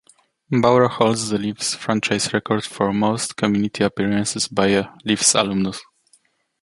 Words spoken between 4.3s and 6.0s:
by a Leafs alumnus.